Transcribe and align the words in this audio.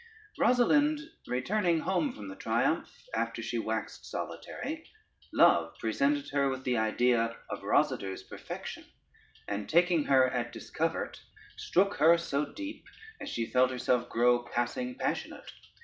_]Rosalynde 0.43 0.99
returning 1.27 1.81
home 1.81 2.11
from 2.11 2.27
the 2.27 2.35
triumph, 2.35 2.91
after 3.13 3.39
she 3.43 3.59
waxed 3.59 4.03
solitary, 4.07 4.89
love 5.31 5.75
presented 5.77 6.27
her 6.31 6.49
with 6.49 6.63
the 6.63 6.75
idea 6.75 7.37
of 7.51 7.61
Rosader's 7.61 8.23
perfection, 8.23 8.83
and 9.47 9.69
taking 9.69 10.05
her 10.05 10.27
at 10.31 10.51
discovert 10.51 11.21
struck 11.55 11.97
her 11.97 12.17
so 12.17 12.51
deep, 12.51 12.83
as 13.19 13.29
she 13.29 13.45
felt 13.51 13.69
herself 13.69 14.09
grow 14.09 14.41
passing 14.51 14.95
passionate. 14.97 15.51